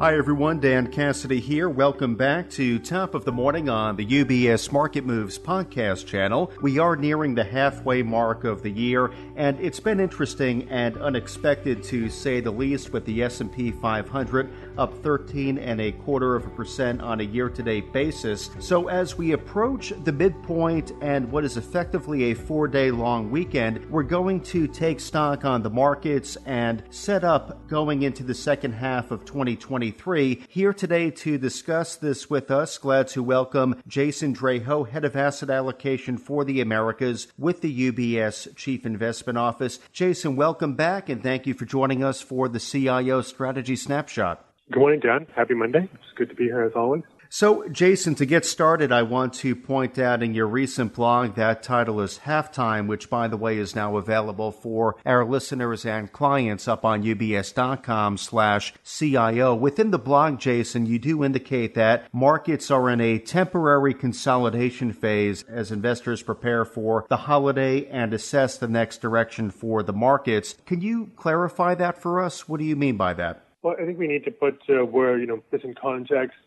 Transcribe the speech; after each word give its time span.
Hi, 0.00 0.16
everyone. 0.16 0.60
Dan 0.60 0.92
Cassidy 0.92 1.40
here. 1.40 1.68
Welcome 1.68 2.14
back 2.14 2.48
to 2.50 2.78
Top 2.78 3.16
of 3.16 3.24
the 3.24 3.32
Morning 3.32 3.68
on 3.68 3.96
the 3.96 4.06
UBS 4.06 4.70
Market 4.70 5.04
Moves 5.04 5.40
podcast 5.40 6.06
channel. 6.06 6.52
We 6.62 6.78
are 6.78 6.94
nearing 6.94 7.34
the 7.34 7.42
halfway 7.42 8.04
mark 8.04 8.44
of 8.44 8.62
the 8.62 8.70
year, 8.70 9.10
and 9.34 9.58
it's 9.58 9.80
been 9.80 9.98
interesting 9.98 10.68
and 10.70 10.96
unexpected 10.98 11.82
to 11.82 12.08
say 12.10 12.38
the 12.38 12.52
least 12.52 12.92
with 12.92 13.06
the 13.06 13.24
S&P 13.24 13.72
500 13.72 14.48
up 14.78 15.02
13 15.02 15.58
and 15.58 15.80
a 15.80 15.90
quarter 15.90 16.36
of 16.36 16.46
a 16.46 16.50
percent 16.50 17.02
on 17.02 17.18
a 17.18 17.24
year-to-date 17.24 17.92
basis. 17.92 18.50
So 18.60 18.86
as 18.86 19.18
we 19.18 19.32
approach 19.32 19.92
the 20.04 20.12
midpoint 20.12 20.92
and 21.00 21.28
what 21.32 21.44
is 21.44 21.56
effectively 21.56 22.30
a 22.30 22.34
four-day 22.34 22.92
long 22.92 23.32
weekend, 23.32 23.84
we're 23.90 24.04
going 24.04 24.42
to 24.42 24.68
take 24.68 25.00
stock 25.00 25.44
on 25.44 25.64
the 25.64 25.70
markets 25.70 26.38
and 26.46 26.84
set 26.90 27.24
up 27.24 27.66
going 27.66 28.02
into 28.02 28.22
the 28.22 28.32
second 28.32 28.74
half 28.74 29.10
of 29.10 29.24
2020 29.24 29.87
2023. 29.92 30.46
Here 30.48 30.72
today 30.72 31.10
to 31.10 31.38
discuss 31.38 31.96
this 31.96 32.28
with 32.28 32.50
us, 32.50 32.78
glad 32.78 33.08
to 33.08 33.22
welcome 33.22 33.80
Jason 33.86 34.34
Draho, 34.34 34.88
Head 34.88 35.04
of 35.04 35.16
Asset 35.16 35.50
Allocation 35.50 36.18
for 36.18 36.44
the 36.44 36.60
Americas 36.60 37.28
with 37.38 37.60
the 37.60 37.92
UBS 37.92 38.54
Chief 38.56 38.84
Investment 38.84 39.38
Office. 39.38 39.78
Jason, 39.92 40.36
welcome 40.36 40.74
back 40.74 41.08
and 41.08 41.22
thank 41.22 41.46
you 41.46 41.54
for 41.54 41.64
joining 41.64 42.04
us 42.04 42.20
for 42.20 42.48
the 42.48 42.60
CIO 42.60 43.22
Strategy 43.22 43.76
Snapshot. 43.76 44.44
Good 44.70 44.80
morning, 44.80 45.00
John. 45.00 45.26
Happy 45.34 45.54
Monday. 45.54 45.88
It's 45.94 46.12
good 46.16 46.28
to 46.28 46.34
be 46.34 46.44
here 46.44 46.62
as 46.62 46.72
always. 46.74 47.02
So, 47.30 47.68
Jason, 47.68 48.14
to 48.14 48.24
get 48.24 48.46
started, 48.46 48.90
I 48.90 49.02
want 49.02 49.34
to 49.34 49.54
point 49.54 49.98
out 49.98 50.22
in 50.22 50.32
your 50.32 50.46
recent 50.46 50.94
blog 50.94 51.34
that 51.34 51.62
title 51.62 52.00
is 52.00 52.20
Halftime, 52.20 52.86
which, 52.86 53.10
by 53.10 53.28
the 53.28 53.36
way, 53.36 53.58
is 53.58 53.76
now 53.76 53.98
available 53.98 54.50
for 54.50 54.96
our 55.04 55.26
listeners 55.26 55.84
and 55.84 56.10
clients 56.10 56.66
up 56.66 56.86
on 56.86 57.02
ubs.com 57.02 58.16
slash 58.16 58.72
CIO. 58.82 59.54
Within 59.54 59.90
the 59.90 59.98
blog, 59.98 60.40
Jason, 60.40 60.86
you 60.86 60.98
do 60.98 61.22
indicate 61.22 61.74
that 61.74 62.12
markets 62.14 62.70
are 62.70 62.88
in 62.88 63.00
a 63.02 63.18
temporary 63.18 63.92
consolidation 63.92 64.94
phase 64.94 65.42
as 65.42 65.70
investors 65.70 66.22
prepare 66.22 66.64
for 66.64 67.04
the 67.10 67.18
holiday 67.18 67.86
and 67.88 68.14
assess 68.14 68.56
the 68.56 68.68
next 68.68 69.02
direction 69.02 69.50
for 69.50 69.82
the 69.82 69.92
markets. 69.92 70.56
Can 70.64 70.80
you 70.80 71.10
clarify 71.16 71.74
that 71.74 72.00
for 72.00 72.22
us? 72.22 72.48
What 72.48 72.58
do 72.58 72.64
you 72.64 72.76
mean 72.76 72.96
by 72.96 73.12
that? 73.14 73.44
Well, 73.60 73.76
I 73.78 73.84
think 73.84 73.98
we 73.98 74.06
need 74.06 74.24
to 74.24 74.30
put 74.30 74.62
uh, 74.70 74.86
where, 74.86 75.18
you 75.18 75.26
know, 75.26 75.42
this 75.50 75.62
in 75.62 75.74
context 75.74 76.38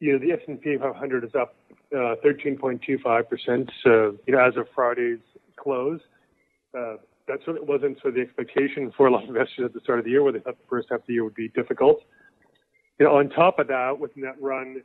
you 0.00 0.12
know, 0.12 0.18
the 0.18 0.32
S&P 0.32 0.76
500 0.76 1.24
is 1.24 1.34
up 1.34 1.54
uh, 1.92 2.16
13.25 2.24 3.28
percent. 3.28 3.70
you 3.84 4.18
know, 4.28 4.38
as 4.38 4.56
of 4.56 4.66
Friday's 4.74 5.20
close, 5.56 6.00
uh, 6.76 6.96
that 7.28 7.38
certainly 7.44 7.66
wasn't 7.66 8.00
sort 8.00 8.08
of 8.08 8.14
the 8.14 8.20
expectation 8.20 8.92
for 8.96 9.06
a 9.06 9.10
lot 9.10 9.22
of 9.22 9.28
investors 9.28 9.64
at 9.64 9.72
the 9.72 9.80
start 9.80 9.98
of 9.98 10.04
the 10.04 10.10
year, 10.10 10.22
where 10.22 10.32
they 10.32 10.40
thought 10.40 10.58
the 10.58 10.68
first 10.68 10.88
half 10.90 11.00
of 11.00 11.06
the 11.06 11.14
year 11.14 11.24
would 11.24 11.34
be 11.34 11.48
difficult. 11.48 12.02
You 12.98 13.06
know, 13.06 13.16
on 13.16 13.28
top 13.30 13.58
of 13.58 13.68
that, 13.68 13.98
within 13.98 14.22
that 14.22 14.40
run, 14.40 14.82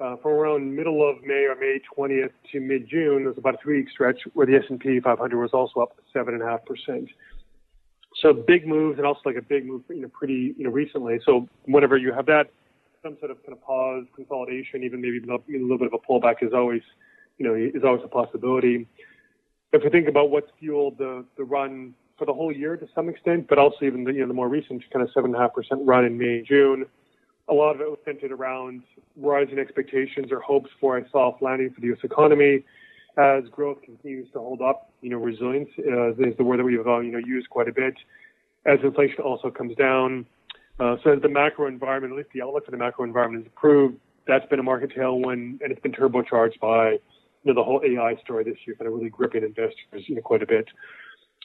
uh, 0.00 0.16
from 0.16 0.32
around 0.32 0.74
middle 0.74 1.08
of 1.08 1.22
May 1.22 1.44
or 1.44 1.54
May 1.54 1.80
20th 1.96 2.30
to 2.50 2.60
mid-June, 2.60 3.24
there's 3.24 3.38
about 3.38 3.54
a 3.54 3.58
three-week 3.58 3.90
stretch 3.90 4.20
where 4.34 4.46
the 4.46 4.56
S&P 4.56 5.00
500 5.00 5.38
was 5.38 5.52
also 5.52 5.80
up 5.80 5.96
seven 6.12 6.34
and 6.34 6.42
a 6.42 6.46
half 6.46 6.64
percent. 6.64 7.08
So 8.20 8.32
big 8.32 8.66
moves, 8.66 8.98
and 8.98 9.06
also 9.06 9.20
like 9.24 9.36
a 9.36 9.42
big 9.42 9.64
move, 9.64 9.82
you 9.88 10.02
know, 10.02 10.08
pretty, 10.08 10.54
you 10.56 10.64
know, 10.64 10.70
recently. 10.70 11.20
So 11.24 11.48
whenever 11.66 11.96
you 11.96 12.12
have 12.12 12.26
that 12.26 12.50
some 13.02 13.16
sort 13.18 13.30
of 13.30 13.42
kind 13.44 13.52
of 13.52 13.62
pause, 13.62 14.04
consolidation, 14.14 14.84
even 14.84 15.00
maybe 15.00 15.18
a 15.18 15.62
little 15.62 15.78
bit 15.78 15.88
of 15.88 15.94
a 15.94 15.98
pullback 15.98 16.36
is 16.42 16.52
always, 16.54 16.82
you 17.38 17.46
know, 17.46 17.54
is 17.54 17.84
always 17.84 18.02
a 18.04 18.08
possibility. 18.08 18.86
If 19.72 19.82
we 19.82 19.90
think 19.90 20.08
about 20.08 20.30
what's 20.30 20.50
fueled 20.58 20.98
the, 20.98 21.24
the 21.36 21.44
run 21.44 21.94
for 22.18 22.26
the 22.26 22.34
whole 22.34 22.52
year 22.52 22.76
to 22.76 22.86
some 22.94 23.08
extent, 23.08 23.48
but 23.48 23.58
also 23.58 23.78
even 23.82 24.04
the, 24.04 24.12
you 24.12 24.20
know, 24.20 24.28
the 24.28 24.34
more 24.34 24.48
recent 24.48 24.82
kind 24.92 25.06
of 25.06 25.12
7.5% 25.14 25.50
run 25.80 26.04
in 26.04 26.16
May 26.16 26.38
and 26.38 26.46
June, 26.46 26.86
a 27.48 27.54
lot 27.54 27.74
of 27.74 27.80
it 27.80 27.88
was 27.88 27.98
centered 28.04 28.30
around 28.30 28.82
rising 29.16 29.58
expectations 29.58 30.30
or 30.30 30.40
hopes 30.40 30.70
for 30.80 30.98
a 30.98 31.10
soft 31.10 31.42
landing 31.42 31.70
for 31.74 31.80
the 31.80 31.88
U.S. 31.88 31.98
economy 32.04 32.64
as 33.18 33.44
growth 33.50 33.82
continues 33.82 34.30
to 34.32 34.38
hold 34.38 34.62
up. 34.62 34.90
You 35.00 35.10
know, 35.10 35.18
resilience 35.18 35.68
uh, 35.78 36.12
is 36.12 36.36
the 36.36 36.44
word 36.44 36.60
that 36.60 36.64
we've 36.64 36.86
all, 36.86 37.02
you 37.02 37.10
know, 37.10 37.18
used 37.18 37.50
quite 37.50 37.68
a 37.68 37.72
bit. 37.72 37.94
As 38.64 38.78
inflation 38.84 39.24
also 39.24 39.50
comes 39.50 39.74
down, 39.74 40.24
uh, 40.80 40.96
so 41.02 41.10
as 41.12 41.22
the 41.22 41.28
macro 41.28 41.66
environment, 41.66 42.12
at 42.12 42.16
least 42.16 42.30
the 42.32 42.42
outlook 42.42 42.64
for 42.64 42.70
the 42.70 42.76
macro 42.76 43.04
environment 43.04 43.44
has 43.44 43.50
improved, 43.50 43.98
that's 44.26 44.46
been 44.46 44.58
a 44.58 44.62
market 44.62 44.92
tailwind, 44.96 45.60
and 45.60 45.70
it's 45.70 45.80
been 45.80 45.92
turbocharged 45.92 46.58
by 46.60 46.92
you 46.92 46.98
know, 47.44 47.54
the 47.54 47.64
whole 47.64 47.82
AI 47.84 48.16
story 48.22 48.44
this 48.44 48.56
year, 48.66 48.76
kind 48.76 48.88
of 48.88 48.94
really 48.94 49.10
gripping 49.10 49.42
investors 49.42 50.04
you 50.06 50.14
know, 50.14 50.22
quite 50.22 50.42
a 50.42 50.46
bit. 50.46 50.66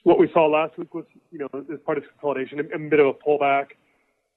What 0.03 0.19
we 0.19 0.29
saw 0.31 0.45
last 0.45 0.77
week 0.77 0.93
was, 0.93 1.05
you 1.31 1.39
know, 1.39 1.47
as 1.53 1.79
part 1.85 1.97
of 1.97 2.03
consolidation, 2.11 2.59
a, 2.59 2.75
a 2.75 2.79
bit 2.89 2.99
of 2.99 3.07
a 3.07 3.13
pullback. 3.13 3.67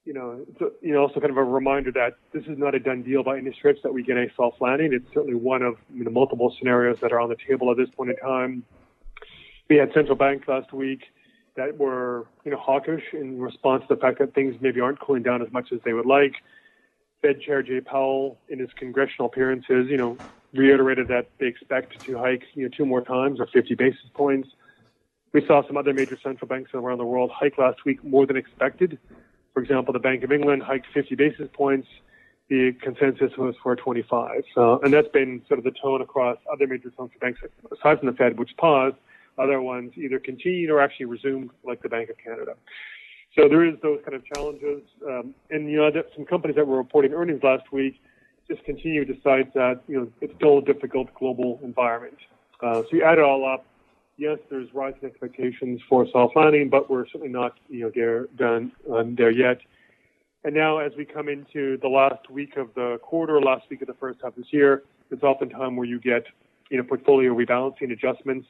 You 0.03 0.13
know, 0.13 0.43
it's 0.49 0.59
you 0.81 0.93
know, 0.93 1.01
also 1.01 1.19
kind 1.19 1.29
of 1.29 1.37
a 1.37 1.43
reminder 1.43 1.91
that 1.91 2.15
this 2.33 2.43
is 2.45 2.57
not 2.57 2.73
a 2.73 2.79
done 2.79 3.03
deal 3.03 3.23
by 3.23 3.37
any 3.37 3.53
stretch 3.53 3.77
that 3.83 3.93
we 3.93 4.01
get 4.01 4.17
a 4.17 4.25
soft 4.35 4.59
landing. 4.59 4.93
It's 4.93 5.05
certainly 5.13 5.35
one 5.35 5.61
of 5.61 5.75
you 5.93 6.03
know, 6.03 6.09
multiple 6.09 6.53
scenarios 6.57 6.97
that 7.01 7.11
are 7.11 7.19
on 7.19 7.29
the 7.29 7.37
table 7.47 7.69
at 7.69 7.77
this 7.77 7.89
point 7.95 8.09
in 8.09 8.15
time. 8.17 8.63
We 9.69 9.77
had 9.77 9.93
central 9.93 10.15
banks 10.15 10.47
last 10.47 10.73
week 10.73 11.01
that 11.55 11.77
were, 11.77 12.25
you 12.45 12.51
know, 12.51 12.57
hawkish 12.57 13.03
in 13.13 13.39
response 13.39 13.83
to 13.87 13.95
the 13.95 14.01
fact 14.01 14.19
that 14.19 14.33
things 14.33 14.55
maybe 14.61 14.79
aren't 14.79 14.99
cooling 14.99 15.23
down 15.23 15.41
as 15.41 15.51
much 15.51 15.71
as 15.71 15.79
they 15.83 15.93
would 15.93 16.05
like. 16.05 16.35
Fed 17.21 17.41
Chair 17.41 17.61
Jay 17.61 17.81
Powell, 17.81 18.37
in 18.49 18.59
his 18.59 18.69
congressional 18.75 19.27
appearances, 19.27 19.87
you 19.89 19.97
know, 19.97 20.17
reiterated 20.53 21.07
that 21.09 21.29
they 21.39 21.47
expect 21.47 22.01
to 22.05 22.17
hike, 22.17 22.43
you 22.53 22.63
know, 22.63 22.69
two 22.75 22.85
more 22.85 23.01
times 23.01 23.39
or 23.39 23.47
50 23.47 23.75
basis 23.75 24.01
points. 24.13 24.49
We 25.33 25.45
saw 25.45 25.65
some 25.65 25.77
other 25.77 25.93
major 25.93 26.17
central 26.21 26.47
banks 26.47 26.71
around 26.73 26.97
the 26.97 27.05
world 27.05 27.31
hike 27.33 27.57
last 27.57 27.85
week 27.85 28.03
more 28.03 28.25
than 28.25 28.35
expected. 28.35 28.97
For 29.53 29.61
example, 29.61 29.93
the 29.93 29.99
Bank 29.99 30.23
of 30.23 30.31
England 30.31 30.63
hiked 30.63 30.87
50 30.93 31.15
basis 31.15 31.47
points. 31.53 31.87
The 32.49 32.73
consensus 32.81 33.31
was 33.37 33.55
for 33.63 33.75
25. 33.77 34.43
So, 34.53 34.81
and 34.83 34.93
that's 34.93 35.07
been 35.07 35.41
sort 35.47 35.57
of 35.57 35.63
the 35.63 35.71
tone 35.71 36.01
across 36.01 36.37
other 36.51 36.67
major 36.67 36.89
central 36.97 37.11
banks, 37.21 37.39
aside 37.71 37.99
from 37.99 38.07
the 38.07 38.13
Fed, 38.13 38.37
which 38.37 38.51
paused 38.57 38.97
other 39.37 39.61
ones 39.61 39.91
either 39.95 40.19
continued 40.19 40.69
or 40.69 40.81
actually 40.81 41.05
resumed, 41.05 41.49
like 41.63 41.81
the 41.81 41.89
Bank 41.89 42.09
of 42.09 42.17
Canada. 42.17 42.53
So 43.37 43.47
there 43.47 43.65
is 43.65 43.75
those 43.81 43.99
kind 44.03 44.15
of 44.15 44.25
challenges. 44.25 44.81
Um, 45.07 45.33
and, 45.49 45.69
you 45.69 45.77
know, 45.77 45.89
some 46.15 46.25
companies 46.25 46.55
that 46.57 46.67
were 46.67 46.77
reporting 46.77 47.13
earnings 47.13 47.41
last 47.43 47.71
week 47.71 48.01
just 48.49 48.63
continue 48.65 49.05
to 49.05 49.13
cite 49.23 49.53
that, 49.53 49.81
you 49.87 49.97
know, 49.97 50.07
it's 50.19 50.33
still 50.35 50.57
a 50.57 50.61
difficult 50.61 51.13
global 51.13 51.59
environment. 51.63 52.17
Uh, 52.61 52.81
so 52.81 52.87
you 52.91 53.03
add 53.03 53.17
it 53.17 53.23
all 53.23 53.47
up. 53.47 53.65
Yes, 54.17 54.37
there's 54.49 54.67
rising 54.73 55.05
expectations 55.05 55.81
for 55.87 56.05
soft 56.11 56.35
landing, 56.35 56.69
but 56.69 56.89
we're 56.89 57.05
certainly 57.07 57.29
not, 57.29 57.57
you 57.69 57.81
know, 57.85 57.91
there, 57.95 58.27
done 58.37 58.71
um, 58.91 59.15
there 59.15 59.31
yet. 59.31 59.59
And 60.43 60.53
now, 60.53 60.79
as 60.79 60.91
we 60.97 61.05
come 61.05 61.29
into 61.29 61.77
the 61.77 61.87
last 61.87 62.29
week 62.29 62.57
of 62.57 62.73
the 62.75 62.99
quarter, 63.01 63.39
last 63.41 63.63
week 63.69 63.81
of 63.81 63.87
the 63.87 63.93
first 63.93 64.19
half 64.21 64.31
of 64.31 64.35
this 64.35 64.51
year, 64.51 64.83
it's 65.09 65.23
often 65.23 65.49
time 65.49 65.75
where 65.75 65.87
you 65.87 65.99
get, 65.99 66.23
you 66.69 66.77
know, 66.77 66.83
portfolio 66.83 67.33
rebalancing 67.33 67.91
adjustments 67.91 68.47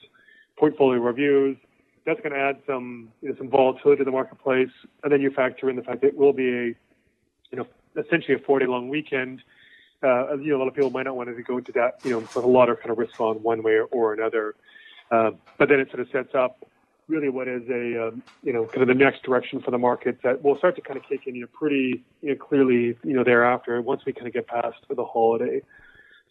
portfolio 0.57 0.99
reviews. 0.99 1.57
That's 2.05 2.19
going 2.21 2.33
to 2.33 2.39
add 2.39 2.61
some 2.65 3.11
you 3.21 3.29
know, 3.29 3.35
some 3.37 3.49
volatility 3.49 3.99
to 3.99 4.05
the 4.05 4.11
marketplace, 4.11 4.71
and 5.03 5.11
then 5.11 5.21
you 5.21 5.31
factor 5.31 5.69
in 5.69 5.75
the 5.75 5.83
fact 5.83 6.01
that 6.01 6.07
it 6.07 6.17
will 6.17 6.33
be 6.33 6.49
a 6.49 6.65
you 6.65 7.57
know 7.57 7.67
essentially 7.95 8.35
a 8.35 8.39
four 8.39 8.59
day 8.59 8.65
long 8.65 8.89
weekend. 8.89 9.43
Uh, 10.03 10.35
you 10.37 10.49
know, 10.49 10.57
a 10.57 10.59
lot 10.59 10.67
of 10.67 10.73
people 10.73 10.89
might 10.89 11.03
not 11.03 11.15
want 11.15 11.29
to 11.35 11.43
go 11.43 11.59
into 11.59 11.71
that, 11.73 11.99
you 12.03 12.09
know, 12.09 12.19
with 12.19 12.35
a 12.35 12.39
lot 12.39 12.69
of 12.69 12.79
kind 12.79 12.89
of 12.89 12.97
risk 12.97 13.19
on 13.21 13.35
one 13.43 13.61
way 13.61 13.79
or 13.91 14.13
another. 14.13 14.55
Uh, 15.11 15.29
but 15.59 15.69
then 15.69 15.79
it 15.79 15.89
sort 15.89 15.99
of 15.99 16.07
sets 16.11 16.33
up 16.33 16.65
really 17.07 17.29
what 17.29 17.47
is 17.47 17.61
a, 17.69 18.07
um, 18.07 18.23
you 18.41 18.51
know, 18.51 18.65
kind 18.65 18.81
of 18.81 18.87
the 18.87 18.95
next 18.95 19.21
direction 19.21 19.61
for 19.61 19.69
the 19.69 19.77
market 19.77 20.17
that 20.23 20.41
will 20.43 20.57
start 20.57 20.75
to 20.75 20.81
kind 20.81 20.97
of 20.97 21.03
kick 21.07 21.27
in, 21.27 21.35
you 21.35 21.41
know, 21.41 21.47
pretty, 21.53 22.03
you 22.21 22.29
know, 22.29 22.35
clearly, 22.35 22.97
you 23.03 23.13
know, 23.13 23.23
thereafter 23.23 23.79
once 23.81 24.03
we 24.05 24.13
kind 24.13 24.27
of 24.27 24.33
get 24.33 24.47
past 24.47 24.77
the 24.89 25.05
holiday. 25.05 25.61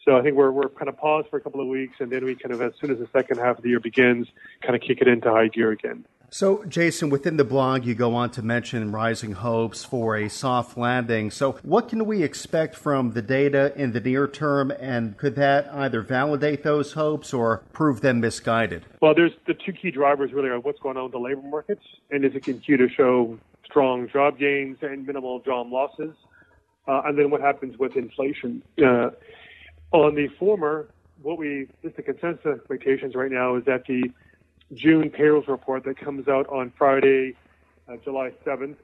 So 0.03 0.17
I 0.17 0.21
think 0.21 0.35
we're 0.35 0.51
we're 0.51 0.69
kind 0.69 0.89
of 0.89 0.97
paused 0.97 1.29
for 1.29 1.37
a 1.37 1.41
couple 1.41 1.61
of 1.61 1.67
weeks, 1.67 1.95
and 1.99 2.11
then 2.11 2.25
we 2.25 2.35
kind 2.35 2.53
of, 2.53 2.61
as 2.61 2.73
soon 2.79 2.91
as 2.91 2.97
the 2.97 3.07
second 3.13 3.37
half 3.37 3.57
of 3.57 3.63
the 3.63 3.69
year 3.69 3.79
begins, 3.79 4.27
kind 4.61 4.75
of 4.75 4.81
kick 4.81 4.99
it 4.99 5.07
into 5.07 5.29
high 5.29 5.47
gear 5.47 5.71
again. 5.71 6.05
So, 6.33 6.63
Jason, 6.63 7.09
within 7.09 7.35
the 7.35 7.43
blog, 7.43 7.85
you 7.85 7.93
go 7.93 8.15
on 8.15 8.29
to 8.31 8.41
mention 8.41 8.93
rising 8.93 9.33
hopes 9.33 9.83
for 9.83 10.15
a 10.15 10.29
soft 10.29 10.77
landing. 10.77 11.29
So, 11.29 11.59
what 11.61 11.89
can 11.89 12.05
we 12.05 12.23
expect 12.23 12.73
from 12.73 13.11
the 13.11 13.21
data 13.21 13.73
in 13.75 13.91
the 13.91 13.99
near 13.99 14.29
term, 14.29 14.71
and 14.71 15.17
could 15.17 15.35
that 15.35 15.67
either 15.73 16.01
validate 16.01 16.63
those 16.63 16.93
hopes 16.93 17.33
or 17.33 17.63
prove 17.73 17.99
them 17.99 18.21
misguided? 18.21 18.85
Well, 19.01 19.13
there's 19.13 19.33
the 19.45 19.53
two 19.53 19.73
key 19.73 19.91
drivers 19.91 20.31
really 20.31 20.47
are 20.47 20.59
what's 20.59 20.79
going 20.79 20.95
on 20.95 21.03
with 21.03 21.11
the 21.11 21.19
labor 21.19 21.41
markets, 21.41 21.83
and 22.09 22.23
is 22.23 22.33
it 22.33 22.43
continue 22.43 22.87
to 22.87 22.93
show 22.93 23.37
strong 23.65 24.07
job 24.07 24.39
gains 24.39 24.77
and 24.81 25.05
minimal 25.05 25.41
job 25.41 25.69
losses, 25.69 26.15
uh, 26.87 27.01
and 27.05 27.19
then 27.19 27.29
what 27.29 27.41
happens 27.41 27.77
with 27.77 27.97
inflation. 27.97 28.63
Uh, 28.81 29.09
on 29.91 30.15
the 30.15 30.27
former, 30.39 30.89
what 31.21 31.37
we, 31.37 31.67
just 31.81 31.95
the 31.95 32.01
consensus 32.01 32.45
expectations 32.45 33.15
right 33.15 33.31
now 33.31 33.55
is 33.55 33.65
that 33.65 33.85
the 33.85 34.11
June 34.73 35.09
payrolls 35.09 35.47
report 35.47 35.83
that 35.83 35.97
comes 35.97 36.27
out 36.27 36.47
on 36.47 36.71
Friday, 36.77 37.35
uh, 37.89 37.97
July 38.03 38.31
7th, 38.45 38.77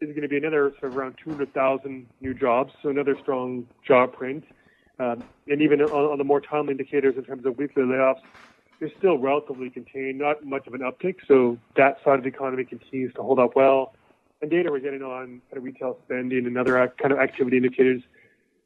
is 0.00 0.08
going 0.08 0.22
to 0.22 0.28
be 0.28 0.36
another 0.36 0.72
sort 0.80 0.92
of 0.92 0.98
around 0.98 1.16
200,000 1.22 2.06
new 2.20 2.34
jobs, 2.34 2.72
so 2.82 2.88
another 2.88 3.16
strong 3.20 3.66
job 3.86 4.12
print. 4.12 4.44
Um, 4.98 5.22
and 5.46 5.60
even 5.60 5.80
on, 5.82 5.90
on, 5.90 6.18
the 6.18 6.24
more 6.24 6.40
timely 6.40 6.72
indicators 6.72 7.16
in 7.16 7.24
terms 7.24 7.44
of 7.44 7.58
weekly 7.58 7.82
layoffs, 7.82 8.20
they're 8.80 8.90
still 8.98 9.18
relatively 9.18 9.68
contained, 9.68 10.18
not 10.18 10.44
much 10.44 10.66
of 10.66 10.74
an 10.74 10.80
uptick. 10.80 11.16
So 11.28 11.58
that 11.76 11.98
side 12.02 12.18
of 12.18 12.22
the 12.22 12.28
economy 12.28 12.64
continues 12.64 13.12
to 13.14 13.22
hold 13.22 13.38
up 13.38 13.56
well. 13.56 13.94
and 14.40 14.50
data 14.50 14.70
we're 14.70 14.80
getting 14.80 15.02
on 15.02 15.42
kind 15.50 15.56
of 15.56 15.64
retail 15.64 15.98
spending 16.04 16.46
and 16.46 16.56
other 16.56 16.92
kind 16.98 17.12
of 17.12 17.18
activity 17.18 17.58
indicators, 17.58 18.02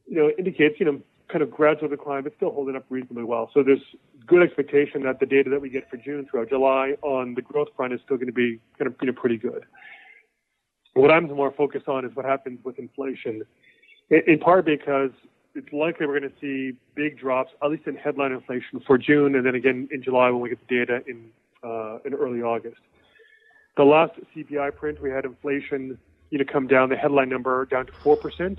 you 0.09 0.17
know, 0.17 0.31
indicates, 0.39 0.79
you 0.79 0.87
know, 0.87 1.01
kind 1.31 1.43
of 1.43 1.50
gradual 1.50 1.88
decline, 1.88 2.23
but 2.23 2.32
still 2.37 2.53
holding 2.53 2.77
up 2.77 2.85
reasonably 2.88 3.25
well. 3.25 3.50
So 3.55 3.62
there's 3.62 3.82
good 4.27 4.43
expectation 4.43 5.03
that 5.05 5.21
the 5.21 5.27
data 5.27 5.50
that 5.50 5.61
we 5.61 5.71
get 5.71 5.88
for 5.91 5.97
June 5.97 6.27
throughout 6.31 6.49
July 6.49 6.94
on 7.03 7.35
the 7.35 7.43
growth 7.43 7.69
front 7.77 7.93
is 7.93 8.00
still 8.05 8.17
going 8.17 8.27
to 8.27 8.32
be 8.32 8.61
kind 8.79 8.87
of, 8.87 8.94
you 9.00 9.06
know, 9.06 9.12
pretty 9.12 9.37
good. 9.37 9.65
What 10.94 11.11
I'm 11.11 11.29
more 11.29 11.53
focused 11.53 11.88
on 11.88 12.05
is 12.05 12.15
what 12.15 12.25
happens 12.25 12.59
with 12.65 12.79
inflation, 12.79 13.43
in, 14.11 14.23
in 14.27 14.38
part 14.38 14.65
because 14.65 15.11
it's 15.55 15.73
likely 15.73 16.06
we're 16.06 16.19
going 16.19 16.31
to 16.31 16.41
see 16.41 16.77
big 16.94 17.19
drops, 17.19 17.53
at 17.62 17.71
least 17.71 17.87
in 17.87 17.97
headline 17.97 18.33
inflation 18.33 18.81
for 18.87 18.99
June, 18.99 19.35
and 19.35 19.44
then 19.44 19.55
again 19.55 19.88
in 19.91 20.03
July 20.03 20.31
when 20.31 20.41
we 20.41 20.49
get 20.49 20.59
the 20.69 20.76
data 20.79 21.00
in 21.06 21.31
uh, 21.62 21.99
in 22.05 22.15
early 22.15 22.41
August. 22.41 22.81
The 23.76 23.85
last 23.85 24.12
CPI 24.35 24.75
print, 24.76 25.00
we 25.00 25.11
had 25.11 25.25
inflation, 25.25 25.99
you 26.31 26.38
know, 26.38 26.44
come 26.50 26.67
down, 26.67 26.88
the 26.88 26.97
headline 26.97 27.29
number 27.29 27.67
down 27.67 27.87
to 27.87 27.93
four 28.03 28.17
percent. 28.17 28.59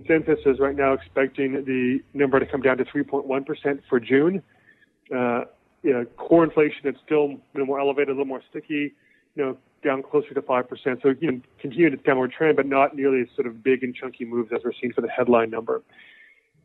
Consensus 0.00 0.40
is 0.46 0.58
right 0.58 0.76
now 0.76 0.92
expecting 0.92 1.64
the 1.64 2.00
number 2.14 2.40
to 2.40 2.46
come 2.46 2.60
down 2.60 2.76
to 2.78 2.84
3.1 2.84 3.46
percent 3.46 3.80
for 3.88 4.00
June. 4.00 4.42
Uh, 5.14 5.42
you 5.82 5.92
know, 5.92 6.04
core 6.16 6.44
inflation 6.44 6.88
is 6.88 6.96
still 7.04 7.28
you 7.28 7.40
know, 7.54 7.66
more 7.66 7.78
elevated, 7.78 8.08
a 8.08 8.12
little 8.12 8.24
more 8.24 8.42
sticky. 8.50 8.94
You 9.36 9.44
know, 9.44 9.56
down 9.84 10.02
closer 10.02 10.34
to 10.34 10.42
5%. 10.42 11.02
So, 11.02 11.14
you 11.20 11.30
know, 11.30 11.40
continued 11.60 11.92
its 11.92 12.02
downward 12.02 12.32
trend, 12.32 12.56
but 12.56 12.66
not 12.66 12.96
nearly 12.96 13.20
as 13.20 13.28
sort 13.36 13.46
of 13.46 13.62
big 13.62 13.84
and 13.84 13.94
chunky 13.94 14.24
moves 14.24 14.50
as 14.52 14.62
we're 14.64 14.72
seeing 14.80 14.92
for 14.92 15.02
the 15.02 15.08
headline 15.08 15.50
number. 15.50 15.82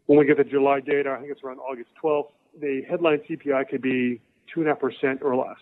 When 0.05 0.17
we 0.17 0.25
get 0.25 0.37
the 0.37 0.43
July 0.43 0.79
data, 0.79 1.11
I 1.11 1.19
think 1.19 1.31
it's 1.31 1.43
around 1.43 1.59
August 1.59 1.89
12th, 2.01 2.29
the 2.59 2.81
headline 2.89 3.19
CPI 3.29 3.69
could 3.69 3.81
be 3.81 4.21
2.5% 4.55 5.21
or 5.21 5.35
less. 5.35 5.57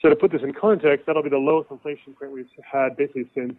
So 0.00 0.08
to 0.08 0.16
put 0.16 0.30
this 0.30 0.42
in 0.42 0.54
context, 0.54 1.06
that'll 1.06 1.24
be 1.24 1.28
the 1.28 1.36
lowest 1.36 1.70
inflation 1.70 2.14
print 2.14 2.32
we've 2.32 2.46
had 2.64 2.96
basically 2.96 3.28
since, 3.34 3.54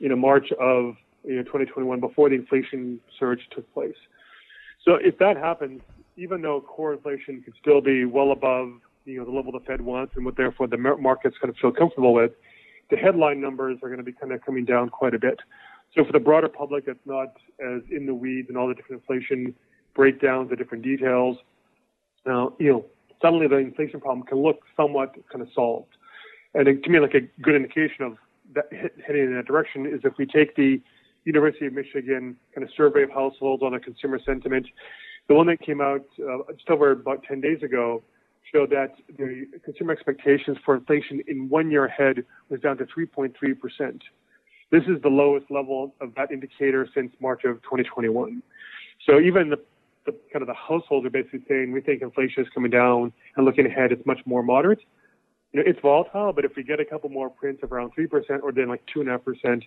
you 0.00 0.08
know, 0.08 0.16
March 0.16 0.50
of, 0.60 0.96
you 1.24 1.36
know, 1.36 1.42
2021 1.42 2.00
before 2.00 2.28
the 2.28 2.34
inflation 2.34 3.00
surge 3.18 3.40
took 3.50 3.72
place. 3.74 3.96
So 4.84 4.94
if 4.94 5.18
that 5.18 5.36
happens, 5.36 5.80
even 6.16 6.42
though 6.42 6.60
core 6.60 6.94
inflation 6.94 7.42
could 7.42 7.54
still 7.60 7.80
be 7.80 8.04
well 8.04 8.32
above, 8.32 8.72
you 9.04 9.18
know, 9.18 9.24
the 9.24 9.30
level 9.30 9.52
the 9.52 9.60
Fed 9.60 9.80
wants 9.80 10.14
and 10.16 10.24
what 10.24 10.36
therefore 10.36 10.66
the 10.66 10.76
markets 10.76 11.36
kind 11.40 11.50
of 11.50 11.56
feel 11.56 11.72
comfortable 11.72 12.14
with, 12.14 12.32
the 12.90 12.96
headline 12.96 13.40
numbers 13.40 13.78
are 13.82 13.88
going 13.88 13.98
to 13.98 14.04
be 14.04 14.12
kind 14.12 14.32
of 14.32 14.44
coming 14.44 14.64
down 14.64 14.88
quite 14.90 15.14
a 15.14 15.18
bit. 15.18 15.40
So 15.96 16.04
for 16.04 16.12
the 16.12 16.20
broader 16.20 16.48
public 16.48 16.86
that's 16.86 16.98
not 17.04 17.28
as 17.60 17.82
in 17.90 18.06
the 18.06 18.14
weeds 18.14 18.48
and 18.48 18.58
all 18.58 18.68
the 18.68 18.74
different 18.74 19.02
inflation 19.02 19.54
breakdowns, 19.94 20.50
the 20.50 20.56
different 20.56 20.84
details, 20.84 21.38
uh, 22.26 22.46
you 22.58 22.70
know, 22.72 22.84
suddenly 23.22 23.46
the 23.46 23.56
inflation 23.56 24.00
problem 24.00 24.26
can 24.26 24.38
look 24.38 24.60
somewhat 24.76 25.14
kind 25.30 25.42
of 25.42 25.48
solved. 25.54 25.96
And 26.54 26.82
to 26.82 26.90
me, 26.90 27.00
like 27.00 27.14
a 27.14 27.20
good 27.42 27.54
indication 27.54 28.04
of 28.04 28.16
that 28.54 28.68
heading 29.04 29.24
in 29.24 29.36
that 29.36 29.46
direction 29.46 29.86
is 29.86 30.00
if 30.04 30.14
we 30.18 30.26
take 30.26 30.56
the 30.56 30.80
University 31.24 31.66
of 31.66 31.72
Michigan 31.72 32.36
kind 32.54 32.66
of 32.66 32.70
survey 32.76 33.02
of 33.02 33.10
households 33.10 33.62
on 33.62 33.74
a 33.74 33.80
consumer 33.80 34.20
sentiment, 34.24 34.66
the 35.28 35.34
one 35.34 35.46
that 35.46 35.60
came 35.60 35.80
out 35.80 36.04
uh, 36.20 36.52
just 36.52 36.68
over 36.68 36.90
about 36.90 37.22
10 37.24 37.40
days 37.40 37.62
ago 37.62 38.02
showed 38.52 38.70
that 38.70 38.94
the 39.16 39.46
consumer 39.64 39.92
expectations 39.92 40.58
for 40.64 40.76
inflation 40.76 41.22
in 41.26 41.48
one 41.48 41.70
year 41.70 41.86
ahead 41.86 42.24
was 42.50 42.60
down 42.60 42.76
to 42.76 42.84
3.3%. 42.84 43.32
This 44.70 44.82
is 44.84 45.00
the 45.02 45.08
lowest 45.08 45.50
level 45.50 45.94
of 46.00 46.14
that 46.16 46.30
indicator 46.30 46.88
since 46.94 47.12
March 47.20 47.44
of 47.44 47.62
2021. 47.62 48.42
So 49.06 49.20
even 49.20 49.50
the, 49.50 49.58
the 50.06 50.12
kind 50.32 50.42
of 50.42 50.48
the 50.48 50.54
households 50.54 51.06
are 51.06 51.10
basically 51.10 51.44
saying 51.48 51.72
we 51.72 51.80
think 51.80 52.02
inflation 52.02 52.42
is 52.42 52.48
coming 52.52 52.70
down 52.70 53.12
and 53.36 53.44
looking 53.44 53.66
ahead 53.66 53.92
it's 53.92 54.04
much 54.06 54.20
more 54.26 54.42
moderate. 54.42 54.80
You 55.52 55.60
know, 55.60 55.70
it's 55.70 55.78
volatile, 55.80 56.32
but 56.32 56.44
if 56.44 56.56
we 56.56 56.64
get 56.64 56.80
a 56.80 56.84
couple 56.84 57.08
more 57.10 57.30
prints 57.30 57.62
of 57.62 57.72
around 57.72 57.92
3% 57.96 58.10
or 58.42 58.50
then 58.50 58.68
like 58.68 58.82
2.5%, 58.94 59.62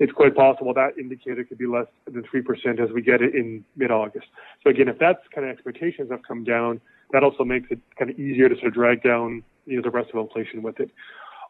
it's 0.00 0.12
quite 0.12 0.34
possible 0.34 0.74
that 0.74 0.98
indicator 0.98 1.44
could 1.44 1.58
be 1.58 1.66
less 1.66 1.86
than 2.06 2.22
3% 2.22 2.80
as 2.80 2.90
we 2.90 3.02
get 3.02 3.22
it 3.22 3.34
in 3.34 3.64
mid-August. 3.76 4.26
So 4.64 4.70
again, 4.70 4.88
if 4.88 4.98
that's 4.98 5.20
kind 5.32 5.46
of 5.46 5.52
expectations 5.52 6.10
have 6.10 6.22
come 6.26 6.42
down, 6.42 6.80
that 7.12 7.22
also 7.22 7.44
makes 7.44 7.70
it 7.70 7.78
kind 7.98 8.10
of 8.10 8.18
easier 8.18 8.48
to 8.48 8.54
sort 8.56 8.68
of 8.68 8.74
drag 8.74 9.02
down 9.02 9.44
you 9.66 9.76
know 9.76 9.82
the 9.82 9.90
rest 9.90 10.10
of 10.12 10.18
inflation 10.18 10.62
with 10.62 10.80
it. 10.80 10.90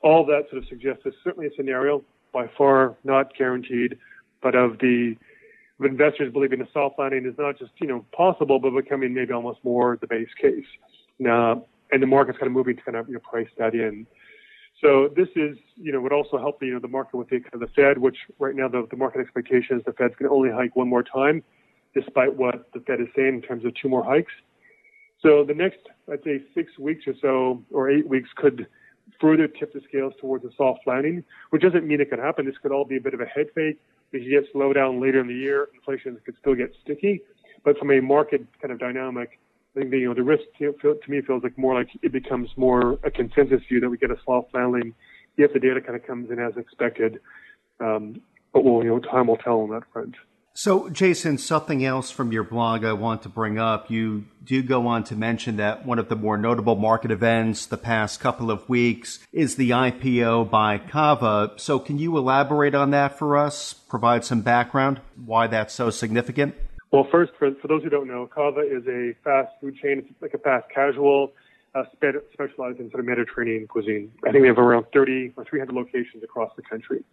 All 0.02 0.24
that 0.26 0.50
sort 0.50 0.62
of 0.62 0.68
suggests 0.68 1.06
is 1.06 1.14
certainly 1.22 1.46
a 1.46 1.50
scenario, 1.56 2.02
by 2.32 2.48
far 2.56 2.96
not 3.04 3.34
guaranteed, 3.36 3.98
but 4.42 4.54
of 4.54 4.78
the 4.78 5.16
of 5.78 5.86
investors 5.86 6.32
believing 6.32 6.60
a 6.60 6.68
soft 6.72 6.98
landing 6.98 7.24
is 7.24 7.34
not 7.38 7.58
just 7.58 7.72
you 7.80 7.86
know 7.86 8.04
possible, 8.12 8.58
but 8.58 8.70
becoming 8.70 9.14
maybe 9.14 9.32
almost 9.32 9.58
more 9.64 9.98
the 10.00 10.06
base 10.06 10.28
case. 10.40 10.66
Now, 11.18 11.64
and 11.92 12.02
the 12.02 12.06
market's 12.06 12.38
kind 12.38 12.48
of 12.48 12.52
moving 12.52 12.76
to 12.76 12.82
kind 12.82 12.96
of 12.96 13.08
you 13.08 13.14
know, 13.14 13.20
price 13.20 13.48
that 13.58 13.74
in. 13.74 14.06
So 14.80 15.10
this 15.14 15.28
is, 15.36 15.58
you 15.76 15.92
know, 15.92 16.00
would 16.00 16.12
also 16.12 16.38
help 16.38 16.58
the, 16.60 16.66
you 16.66 16.74
know, 16.74 16.80
the 16.80 16.88
market 16.88 17.16
with 17.16 17.28
the, 17.28 17.40
kind 17.40 17.54
of 17.54 17.60
the 17.60 17.68
Fed, 17.76 17.98
which 17.98 18.16
right 18.38 18.54
now 18.54 18.68
the, 18.68 18.86
the 18.90 18.96
market 18.96 19.20
expectation 19.20 19.76
is 19.78 19.84
the 19.84 19.92
Fed's 19.92 20.14
going 20.18 20.28
to 20.28 20.34
only 20.34 20.50
hike 20.50 20.74
one 20.74 20.88
more 20.88 21.02
time, 21.02 21.42
despite 21.94 22.34
what 22.34 22.70
the 22.72 22.80
Fed 22.80 23.00
is 23.00 23.08
saying 23.14 23.34
in 23.34 23.42
terms 23.42 23.64
of 23.64 23.74
two 23.74 23.88
more 23.88 24.02
hikes. 24.02 24.32
So 25.22 25.44
the 25.44 25.52
next, 25.54 25.80
I'd 26.10 26.24
say, 26.24 26.42
six 26.54 26.78
weeks 26.78 27.06
or 27.06 27.14
so, 27.20 27.62
or 27.70 27.90
eight 27.90 28.08
weeks 28.08 28.30
could 28.36 28.66
further 29.20 29.46
tip 29.46 29.74
the 29.74 29.82
scales 29.86 30.14
towards 30.18 30.44
a 30.46 30.50
soft 30.56 30.80
landing, 30.86 31.24
which 31.50 31.60
doesn't 31.60 31.86
mean 31.86 32.00
it 32.00 32.08
could 32.08 32.18
happen. 32.18 32.46
This 32.46 32.56
could 32.62 32.72
all 32.72 32.86
be 32.86 32.96
a 32.96 33.00
bit 33.00 33.12
of 33.12 33.20
a 33.20 33.26
head 33.26 33.48
fake. 33.54 33.78
We 34.12 34.20
could 34.20 34.30
get 34.30 34.54
slowdown 34.54 35.00
later 35.00 35.20
in 35.20 35.26
the 35.26 35.34
year. 35.34 35.68
Inflation 35.74 36.18
could 36.24 36.36
still 36.40 36.54
get 36.54 36.74
sticky. 36.82 37.20
But 37.64 37.76
from 37.76 37.90
a 37.90 38.00
market 38.00 38.46
kind 38.62 38.72
of 38.72 38.78
dynamic, 38.78 39.38
I 39.80 39.84
think 39.84 39.92
the, 39.92 39.98
you 39.98 40.08
know, 40.08 40.14
the 40.14 40.22
risk 40.22 40.42
to, 40.58 40.74
to 40.82 41.10
me 41.10 41.22
feels 41.22 41.42
like 41.42 41.56
more 41.56 41.74
like 41.74 41.88
it 42.02 42.12
becomes 42.12 42.50
more 42.56 42.98
a 43.02 43.10
consensus 43.10 43.62
view 43.66 43.80
that 43.80 43.88
we 43.88 43.96
get 43.96 44.10
a 44.10 44.16
soft 44.26 44.52
landing 44.52 44.92
if 45.38 45.54
the 45.54 45.58
data 45.58 45.80
kind 45.80 45.96
of 45.96 46.06
comes 46.06 46.30
in 46.30 46.38
as 46.38 46.54
expected. 46.58 47.18
Um, 47.80 48.20
but 48.52 48.62
we'll, 48.62 48.82
you 48.84 48.90
know, 48.90 48.98
time 48.98 49.28
will 49.28 49.38
tell 49.38 49.60
on 49.60 49.70
that 49.70 49.84
front. 49.90 50.16
So, 50.52 50.90
Jason, 50.90 51.38
something 51.38 51.82
else 51.82 52.10
from 52.10 52.30
your 52.30 52.42
blog 52.42 52.84
I 52.84 52.92
want 52.92 53.22
to 53.22 53.30
bring 53.30 53.58
up. 53.58 53.90
You 53.90 54.24
do 54.44 54.62
go 54.62 54.86
on 54.86 55.04
to 55.04 55.14
mention 55.14 55.56
that 55.56 55.86
one 55.86 55.98
of 55.98 56.10
the 56.10 56.16
more 56.16 56.36
notable 56.36 56.74
market 56.74 57.10
events 57.10 57.64
the 57.64 57.78
past 57.78 58.20
couple 58.20 58.50
of 58.50 58.68
weeks 58.68 59.20
is 59.32 59.54
the 59.54 59.70
IPO 59.70 60.50
by 60.50 60.76
Cava. 60.76 61.52
So, 61.56 61.78
can 61.78 61.98
you 61.98 62.18
elaborate 62.18 62.74
on 62.74 62.90
that 62.90 63.16
for 63.16 63.38
us? 63.38 63.72
Provide 63.72 64.26
some 64.26 64.42
background 64.42 65.00
why 65.24 65.46
that's 65.46 65.72
so 65.72 65.88
significant? 65.90 66.54
Well, 66.92 67.06
first, 67.10 67.32
for, 67.38 67.50
for 67.62 67.68
those 67.68 67.82
who 67.82 67.88
don't 67.88 68.08
know, 68.08 68.26
Cava 68.26 68.60
is 68.60 68.86
a 68.88 69.14
fast 69.22 69.52
food 69.60 69.76
chain. 69.76 69.98
It's 69.98 70.22
like 70.22 70.34
a 70.34 70.38
fast 70.38 70.66
casual, 70.74 71.32
uh, 71.74 71.84
specialized 72.32 72.80
in 72.80 72.90
sort 72.90 73.00
of 73.00 73.06
Mediterranean 73.06 73.68
cuisine. 73.68 74.10
I 74.26 74.32
think 74.32 74.42
they 74.42 74.48
have 74.48 74.58
around 74.58 74.86
30 74.92 75.34
or 75.36 75.44
300 75.44 75.72
locations 75.72 76.24
across 76.24 76.50
the 76.56 76.62
country. 76.62 77.04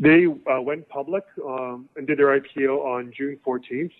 They 0.00 0.26
uh, 0.26 0.60
went 0.60 0.88
public 0.88 1.24
um, 1.44 1.88
and 1.96 2.06
did 2.06 2.18
their 2.18 2.40
IPO 2.40 2.78
on 2.84 3.12
June 3.16 3.38
14th. 3.44 3.90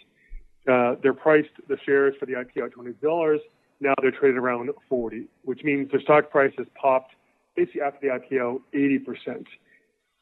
Uh, 0.68 0.96
they're 1.02 1.14
priced 1.14 1.48
the 1.68 1.76
shares 1.84 2.14
for 2.20 2.26
the 2.26 2.34
IPO 2.34 2.66
at 2.66 2.72
twenty 2.72 2.92
dollars. 3.02 3.40
Now 3.80 3.94
they're 4.02 4.10
traded 4.10 4.36
around 4.36 4.70
40, 4.88 5.24
which 5.44 5.64
means 5.64 5.90
their 5.90 6.00
stock 6.00 6.30
price 6.30 6.52
has 6.58 6.66
popped 6.80 7.12
basically 7.56 7.80
after 7.80 7.98
the 8.00 8.36
IPO 8.36 8.60
80 8.74 8.98
percent. 8.98 9.46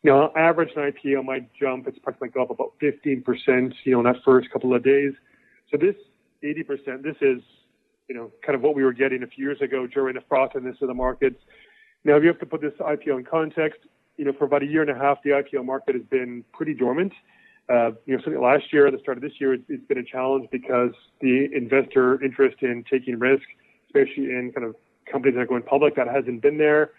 Now, 0.06 0.30
average 0.36 0.70
an 0.76 0.92
IPO 0.92 1.25
might 1.25 1.52
jump; 1.52 1.88
it's 1.88 1.98
probably 1.98 2.28
go 2.28 2.42
up 2.42 2.50
about 2.50 2.75
15 2.78 3.22
percent, 3.22 3.75
you 3.82 3.90
know, 3.90 3.98
in 3.98 4.04
that 4.04 4.22
first 4.25 4.48
couple 4.52 4.72
of 4.72 4.84
days. 4.84 5.12
So 5.68 5.76
this 5.76 5.96
80 6.44 6.62
percent, 6.62 7.02
this 7.02 7.16
is, 7.20 7.42
you 8.08 8.14
know, 8.14 8.30
kind 8.46 8.54
of 8.54 8.62
what 8.62 8.76
we 8.76 8.84
were 8.84 8.92
getting 8.92 9.25
a 9.25 9.26
few 9.26 9.44
years 9.44 9.60
ago 9.60 9.88
during 9.88 10.14
the 10.14 10.20
frothiness 10.30 10.80
of 10.80 10.86
the 10.86 10.94
markets. 10.94 11.40
Now, 12.04 12.14
if 12.14 12.22
you 12.22 12.28
have 12.28 12.38
to 12.38 12.46
put 12.46 12.60
this 12.60 12.72
IPO 12.78 13.18
in 13.18 13.25
context, 13.25 13.80
you 14.16 14.25
know, 14.25 14.32
for 14.32 14.44
about 14.44 14.62
a 14.62 14.66
year 14.66 14.80
and 14.80 14.90
a 14.92 14.94
half, 14.94 15.18
the 15.25 15.30
IPO 15.30 15.64
market 15.64 15.96
has 15.96 16.04
been 16.04 16.44
pretty 16.52 16.72
dormant. 16.72 17.12
Uh, 17.68 17.90
you 18.06 18.14
know, 18.14 18.18
certainly 18.18 18.38
last 18.38 18.72
year, 18.72 18.86
at 18.86 18.92
the 18.92 19.00
start 19.00 19.18
of 19.18 19.25
this 19.25 19.40
year, 19.40 19.54
it's, 19.54 19.64
it's 19.68 19.84
been 19.88 19.98
a 19.98 20.04
challenge 20.04 20.46
because 20.52 20.92
the 21.20 21.48
investor 21.52 22.22
interest 22.22 22.58
in 22.62 22.84
taking 22.88 23.18
risk, 23.18 23.42
especially 23.88 24.26
in 24.26 24.52
kind 24.54 24.68
of 24.68 24.76
companies 25.10 25.34
that 25.34 25.40
are 25.40 25.46
going 25.46 25.64
public, 25.64 25.96
that 25.96 26.06
hasn't 26.06 26.42
been 26.42 26.58
there. 26.58 26.92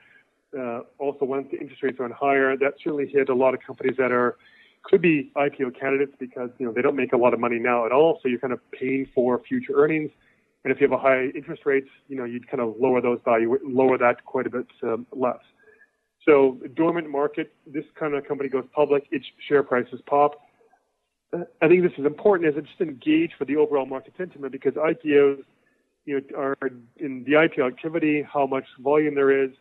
Uh, 0.57 0.81
also, 0.97 1.25
once 1.25 1.47
the 1.51 1.59
interest 1.59 1.83
rates 1.83 1.99
went 1.99 2.13
higher, 2.13 2.55
that 2.57 2.73
certainly 2.83 3.07
hit 3.07 3.29
a 3.29 3.35
lot 3.35 3.53
of 3.53 3.59
companies 3.65 3.95
that 3.97 4.11
are 4.11 4.37
could 4.83 5.01
be 5.01 5.31
IPO 5.35 5.77
candidates 5.77 6.13
because 6.19 6.49
you 6.59 6.65
know 6.65 6.71
they 6.71 6.81
don't 6.81 6.95
make 6.95 7.13
a 7.13 7.17
lot 7.17 7.33
of 7.33 7.39
money 7.39 7.59
now 7.59 7.85
at 7.85 7.91
all. 7.91 8.19
So 8.21 8.29
you're 8.29 8.39
kind 8.39 8.53
of 8.53 8.59
paying 8.71 9.07
for 9.13 9.41
future 9.47 9.73
earnings. 9.75 10.11
And 10.63 10.73
if 10.73 10.81
you 10.81 10.87
have 10.87 10.97
a 10.97 11.01
high 11.01 11.25
interest 11.35 11.63
rates, 11.65 11.89
you 12.07 12.15
know 12.15 12.23
you'd 12.23 12.49
kind 12.49 12.61
of 12.61 12.75
lower 12.79 13.01
those 13.01 13.19
value, 13.25 13.57
lower 13.63 13.97
that 13.97 14.23
quite 14.25 14.47
a 14.47 14.49
bit 14.49 14.67
um, 14.83 15.05
less. 15.11 15.39
So 16.25 16.59
dormant 16.75 17.09
market, 17.09 17.53
this 17.65 17.85
kind 17.97 18.13
of 18.13 18.27
company 18.27 18.49
goes 18.49 18.65
public, 18.73 19.07
its 19.11 19.25
share 19.47 19.63
prices 19.63 20.01
pop. 20.05 20.41
I 21.33 21.67
think 21.67 21.83
this 21.83 21.91
is 21.97 22.05
important 22.05 22.49
as 22.49 22.57
it 22.57 22.65
just 22.65 22.79
engage 22.81 23.31
for 23.37 23.45
the 23.45 23.57
overall 23.57 23.85
market 23.85 24.13
sentiment 24.17 24.51
because 24.53 24.73
IPOs, 24.73 25.43
you 26.05 26.21
know, 26.31 26.37
are 26.37 26.55
in 26.97 27.23
the 27.25 27.33
IPO 27.33 27.67
activity, 27.67 28.25
how 28.31 28.45
much 28.45 28.63
volume 28.79 29.15
there 29.15 29.43
is, 29.43 29.51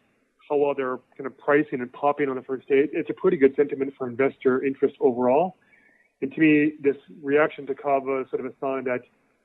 how 0.48 0.56
well 0.56 0.74
they're 0.74 0.98
kind 1.16 1.26
of 1.26 1.36
pricing 1.38 1.80
and 1.80 1.92
popping 1.92 2.28
on 2.28 2.36
the 2.36 2.42
first 2.42 2.68
day. 2.68 2.88
It's 2.92 3.10
a 3.10 3.14
pretty 3.14 3.36
good 3.36 3.54
sentiment 3.56 3.94
for 3.96 4.08
investor 4.08 4.64
interest 4.64 4.96
overall. 5.00 5.56
And 6.22 6.32
to 6.32 6.40
me, 6.40 6.72
this 6.80 6.96
reaction 7.22 7.66
to 7.66 7.74
Cava 7.74 8.22
is 8.22 8.30
sort 8.30 8.44
of 8.44 8.46
a 8.46 8.54
sign 8.60 8.84
that 8.84 9.00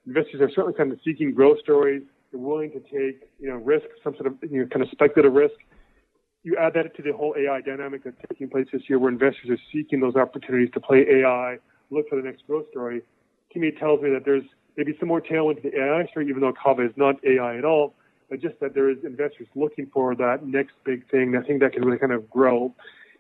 investors 0.08 0.42
are 0.42 0.50
certainly 0.50 0.74
kind 0.74 0.92
of 0.92 1.00
seeking 1.04 1.34
growth 1.34 1.60
stories. 1.60 2.04
They're 2.32 2.40
willing 2.40 2.72
to 2.72 2.80
take, 2.80 3.30
you 3.40 3.50
know, 3.50 3.56
risk, 3.56 3.86
some 4.04 4.16
sort 4.16 4.28
of, 4.28 4.36
you 4.50 4.62
know, 4.62 4.68
kind 4.68 4.82
of 4.82 4.90
speculative 4.92 5.34
risk 5.34 5.56
you 6.44 6.58
add 6.58 6.74
that 6.74 6.96
to 6.96 7.04
the 7.04 7.14
whole 7.14 7.36
AI 7.38 7.62
dynamic 7.62 8.04
that's 8.04 8.18
taking 8.30 8.50
place 8.50 8.68
this 8.74 8.82
year, 8.88 8.98
where 8.98 9.12
investors 9.12 9.50
are 9.50 9.60
seeking 9.72 10.00
those 10.00 10.16
opportunities 10.16 10.70
to 10.74 10.80
play 10.80 11.06
AI, 11.08 11.58
look 11.92 12.10
for 12.10 12.16
the 12.16 12.24
next 12.24 12.48
growth 12.48 12.66
story. 12.72 13.02
To 13.54 13.60
me, 13.60 13.68
it 13.68 13.78
tells 13.78 14.02
me 14.02 14.10
that 14.12 14.26
there's 14.26 14.44
maybe 14.76 14.96
some 15.00 15.08
more 15.08 15.22
tailwind 15.22 15.62
to 15.62 15.70
the 15.70 15.78
AI 15.78 16.08
story, 16.08 16.28
even 16.30 16.42
though 16.42 16.54
Cava 16.54 16.86
is 16.86 16.94
not 16.96 17.16
AI 17.24 17.58
at 17.58 17.66
all, 17.66 17.94
but 18.32 18.40
just 18.40 18.58
that 18.62 18.74
there 18.74 18.90
is 18.90 18.98
investors 19.04 19.48
looking 19.56 19.88
for 19.94 20.16
that 20.16 20.46
next 20.46 20.72
big 20.86 21.08
thing, 21.12 21.34
that 21.34 21.46
thing 21.46 21.60
that 21.60 21.74
can 21.74 21.84
really 21.84 21.98
kind 21.98 22.14
of 22.14 22.28
grow. 22.30 22.74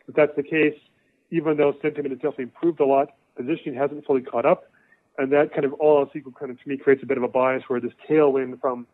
If 0.07 0.15
that's 0.15 0.33
the 0.37 0.41
case, 0.41 0.79
even 1.31 1.57
though 1.57 1.73
sentiment 1.81 2.11
has 2.11 2.19
definitely 2.19 2.45
improved 2.45 2.79
a 2.79 2.85
lot, 2.85 3.09
positioning 3.35 3.77
hasn't 3.77 4.05
fully 4.05 4.21
caught 4.21 4.45
up, 4.45 4.71
and 5.17 5.29
that 5.33 5.51
kind 5.51 5.65
of 5.65 5.73
all 5.73 5.99
else 5.99 6.09
equal 6.15 6.31
kind 6.31 6.49
of 6.49 6.61
to 6.63 6.69
me 6.69 6.77
creates 6.77 7.03
a 7.03 7.05
bit 7.05 7.17
of 7.17 7.23
a 7.23 7.27
bias 7.27 7.63
where 7.67 7.81
this 7.81 7.91
tailwind 8.09 8.61
from 8.61 8.87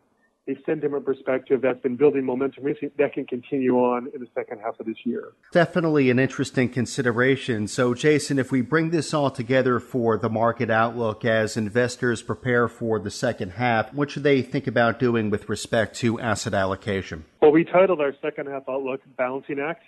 a 0.48 0.56
sentiment 0.64 1.04
perspective 1.04 1.60
that's 1.60 1.80
been 1.80 1.96
building 1.96 2.24
momentum 2.24 2.64
recently 2.64 2.90
that 2.98 3.12
can 3.12 3.26
continue 3.26 3.76
on 3.76 4.08
in 4.14 4.20
the 4.20 4.28
second 4.34 4.60
half 4.60 4.80
of 4.80 4.86
this 4.86 4.96
year. 5.04 5.32
Definitely 5.52 6.10
an 6.10 6.18
interesting 6.18 6.68
consideration. 6.68 7.68
So, 7.68 7.94
Jason, 7.94 8.38
if 8.38 8.50
we 8.50 8.62
bring 8.62 8.90
this 8.90 9.12
all 9.12 9.30
together 9.30 9.78
for 9.78 10.16
the 10.16 10.30
market 10.30 10.70
outlook 10.70 11.24
as 11.24 11.56
investors 11.56 12.22
prepare 12.22 12.68
for 12.68 12.98
the 12.98 13.10
second 13.10 13.52
half, 13.52 13.92
what 13.92 14.10
should 14.10 14.22
they 14.22 14.42
think 14.42 14.66
about 14.66 14.98
doing 14.98 15.30
with 15.30 15.48
respect 15.48 15.96
to 15.96 16.18
asset 16.20 16.54
allocation? 16.54 17.24
Well, 17.42 17.52
we 17.52 17.64
titled 17.64 18.00
our 18.00 18.14
second 18.22 18.46
half 18.46 18.62
outlook 18.68 19.00
Balancing 19.16 19.60
Act. 19.60 19.82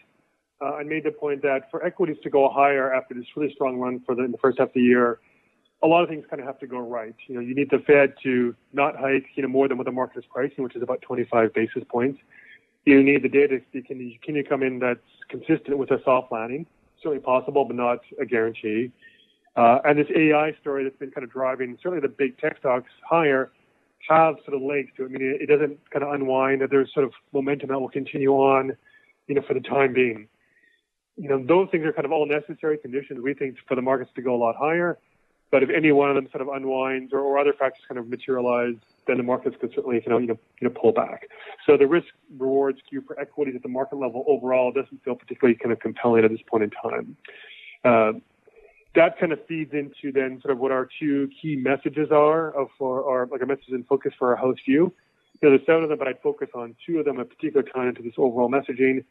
Uh, 0.60 0.74
I 0.74 0.82
made 0.82 1.04
the 1.04 1.10
point 1.10 1.40
that 1.42 1.70
for 1.70 1.84
equities 1.84 2.18
to 2.22 2.28
go 2.28 2.50
higher 2.52 2.92
after 2.92 3.14
this 3.14 3.24
really 3.34 3.52
strong 3.54 3.78
run 3.78 4.00
for 4.04 4.14
the, 4.14 4.24
in 4.24 4.32
the 4.32 4.38
first 4.38 4.58
half 4.58 4.68
of 4.68 4.74
the 4.74 4.80
year, 4.80 5.18
a 5.82 5.86
lot 5.86 6.02
of 6.02 6.08
things 6.08 6.24
kind 6.28 6.40
of 6.40 6.46
have 6.46 6.58
to 6.60 6.66
go 6.66 6.78
right. 6.78 7.14
You 7.26 7.36
know, 7.36 7.40
you 7.40 7.54
need 7.54 7.70
the 7.70 7.78
Fed 7.78 8.14
to 8.22 8.54
not 8.72 8.96
hike, 8.96 9.26
you 9.34 9.42
know, 9.42 9.48
more 9.48 9.66
than 9.66 9.78
what 9.78 9.86
the 9.86 9.92
market 9.92 10.18
is 10.18 10.24
pricing, 10.30 10.62
which 10.62 10.76
is 10.76 10.82
about 10.82 11.00
25 11.02 11.54
basis 11.54 11.82
points. 11.88 12.20
You 12.84 13.02
need 13.02 13.22
the 13.22 13.28
data. 13.28 13.60
Can 13.72 14.00
you, 14.00 14.18
can 14.22 14.34
you 14.34 14.44
come 14.44 14.62
in 14.62 14.78
that's 14.78 15.00
consistent 15.28 15.78
with 15.78 15.90
a 15.90 16.00
soft 16.04 16.32
landing? 16.32 16.66
Certainly 17.02 17.20
possible, 17.20 17.64
but 17.64 17.76
not 17.76 18.00
a 18.20 18.26
guarantee. 18.26 18.90
Uh, 19.56 19.78
and 19.84 19.98
this 19.98 20.06
AI 20.14 20.54
story 20.60 20.84
that's 20.84 20.96
been 20.96 21.10
kind 21.10 21.24
of 21.24 21.30
driving 21.30 21.76
certainly 21.82 22.00
the 22.00 22.08
big 22.08 22.38
tech 22.38 22.56
stocks 22.58 22.90
higher 23.08 23.50
have 24.08 24.36
sort 24.44 24.56
of 24.56 24.62
legs 24.62 24.90
to 24.96 25.04
it. 25.04 25.06
I 25.06 25.08
mean, 25.08 25.22
it, 25.22 25.42
it 25.42 25.46
doesn't 25.46 25.78
kind 25.90 26.04
of 26.04 26.12
unwind. 26.12 26.60
That 26.60 26.70
there's 26.70 26.92
sort 26.92 27.04
of 27.04 27.12
momentum 27.32 27.68
that 27.68 27.78
will 27.78 27.88
continue 27.88 28.32
on, 28.32 28.76
you 29.26 29.34
know, 29.34 29.42
for 29.46 29.54
the 29.54 29.60
time 29.60 29.92
being. 29.92 30.28
You 31.16 31.28
know, 31.28 31.44
those 31.44 31.68
things 31.70 31.84
are 31.84 31.92
kind 31.92 32.06
of 32.06 32.12
all 32.12 32.26
necessary 32.26 32.78
conditions 32.78 33.20
we 33.22 33.34
think 33.34 33.56
for 33.68 33.74
the 33.74 33.82
markets 33.82 34.10
to 34.16 34.22
go 34.22 34.34
a 34.34 34.38
lot 34.38 34.56
higher. 34.56 34.98
But 35.50 35.64
if 35.64 35.70
any 35.70 35.90
one 35.90 36.10
of 36.10 36.14
them 36.14 36.28
sort 36.30 36.42
of 36.42 36.48
unwinds 36.48 37.12
or, 37.12 37.20
or 37.20 37.38
other 37.38 37.52
factors 37.52 37.82
kind 37.88 37.98
of 37.98 38.08
materialize, 38.08 38.76
then 39.06 39.16
the 39.16 39.22
markets 39.22 39.56
could 39.60 39.72
certainly 39.74 40.00
you 40.04 40.10
know, 40.10 40.18
you 40.18 40.26
know, 40.28 40.38
you 40.60 40.68
know 40.68 40.74
pull 40.80 40.92
back. 40.92 41.26
So 41.66 41.76
the 41.76 41.86
risk 41.86 42.06
reward 42.38 42.80
skew 42.86 43.02
for 43.06 43.18
equities 43.18 43.54
at 43.56 43.62
the 43.62 43.68
market 43.68 43.96
level 43.96 44.24
overall 44.28 44.70
doesn't 44.70 45.02
feel 45.04 45.16
particularly 45.16 45.58
kind 45.58 45.72
of 45.72 45.80
compelling 45.80 46.24
at 46.24 46.30
this 46.30 46.40
point 46.48 46.64
in 46.64 46.70
time. 46.70 47.16
Uh, 47.84 48.12
that 48.94 49.18
kind 49.18 49.32
of 49.32 49.44
feeds 49.46 49.72
into 49.72 50.12
then 50.12 50.40
sort 50.42 50.52
of 50.52 50.58
what 50.58 50.72
our 50.72 50.88
two 50.98 51.28
key 51.40 51.56
messages 51.56 52.10
are 52.10 52.50
of 52.52 52.68
for 52.78 53.08
our 53.08 53.26
like 53.26 53.42
a 53.42 53.46
message 53.46 53.68
in 53.70 53.84
focus 53.84 54.12
for 54.18 54.30
our 54.30 54.36
house 54.36 54.56
view. 54.66 54.92
You 55.40 55.48
know, 55.48 55.56
there's 55.56 55.66
seven 55.66 55.84
of 55.84 55.88
them, 55.88 55.98
but 55.98 56.08
I'd 56.08 56.20
focus 56.22 56.48
on 56.54 56.76
two 56.86 56.98
of 56.98 57.04
them 57.04 57.18
at 57.18 57.28
particular 57.28 57.62
time 57.62 57.88
into 57.88 58.02
this 58.02 58.14
overall 58.18 58.50
messaging. 58.50 59.04